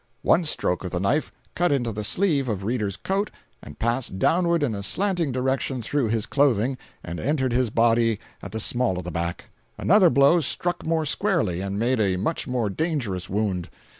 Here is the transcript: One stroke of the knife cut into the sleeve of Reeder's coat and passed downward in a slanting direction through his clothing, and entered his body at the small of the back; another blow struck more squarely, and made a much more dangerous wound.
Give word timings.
One 0.23 0.45
stroke 0.45 0.83
of 0.83 0.89
the 0.89 0.99
knife 0.99 1.31
cut 1.53 1.71
into 1.71 1.91
the 1.91 2.03
sleeve 2.03 2.49
of 2.49 2.63
Reeder's 2.63 2.97
coat 2.97 3.29
and 3.61 3.77
passed 3.77 4.17
downward 4.17 4.63
in 4.63 4.73
a 4.73 4.81
slanting 4.81 5.31
direction 5.31 5.79
through 5.79 6.07
his 6.07 6.25
clothing, 6.25 6.79
and 7.03 7.19
entered 7.19 7.53
his 7.53 7.69
body 7.69 8.19
at 8.41 8.51
the 8.51 8.59
small 8.59 8.97
of 8.97 9.03
the 9.03 9.11
back; 9.11 9.51
another 9.77 10.09
blow 10.09 10.39
struck 10.39 10.83
more 10.87 11.05
squarely, 11.05 11.61
and 11.61 11.77
made 11.77 11.99
a 11.99 12.15
much 12.17 12.47
more 12.47 12.67
dangerous 12.67 13.29
wound. 13.29 13.69